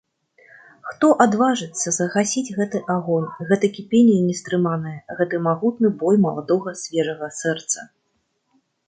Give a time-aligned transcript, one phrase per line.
[0.91, 7.87] Хто адважыцца загасіць гэты агонь, гэта кіпенне нястрыманае, гэты магутны бой маладога свежага сэрца!